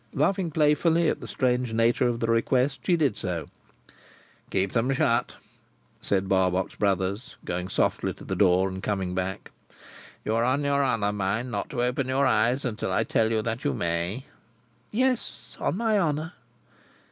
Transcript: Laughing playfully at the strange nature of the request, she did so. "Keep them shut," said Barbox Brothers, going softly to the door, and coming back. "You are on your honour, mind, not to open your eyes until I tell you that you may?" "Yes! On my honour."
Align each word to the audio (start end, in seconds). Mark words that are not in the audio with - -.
Laughing 0.15 0.49
playfully 0.49 1.09
at 1.09 1.19
the 1.19 1.27
strange 1.27 1.73
nature 1.73 2.07
of 2.07 2.19
the 2.19 2.25
request, 2.25 2.79
she 2.83 2.95
did 2.97 3.15
so. 3.15 3.45
"Keep 4.49 4.71
them 4.71 4.91
shut," 4.91 5.35
said 6.01 6.27
Barbox 6.27 6.73
Brothers, 6.73 7.35
going 7.45 7.69
softly 7.69 8.11
to 8.15 8.23
the 8.23 8.35
door, 8.35 8.67
and 8.67 8.81
coming 8.81 9.13
back. 9.13 9.51
"You 10.25 10.33
are 10.33 10.43
on 10.43 10.63
your 10.63 10.83
honour, 10.83 11.13
mind, 11.13 11.51
not 11.51 11.69
to 11.69 11.83
open 11.83 12.07
your 12.07 12.25
eyes 12.25 12.65
until 12.65 12.91
I 12.91 13.03
tell 13.03 13.29
you 13.31 13.43
that 13.43 13.63
you 13.63 13.75
may?" 13.75 14.25
"Yes! 14.91 15.55
On 15.59 15.77
my 15.77 15.99
honour." 15.99 16.33